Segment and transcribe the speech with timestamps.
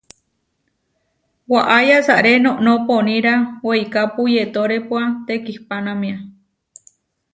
[1.51, 3.33] Waʼá yasaré noʼnó poníra
[3.65, 6.17] weikápu yetórepua tekihpanámia.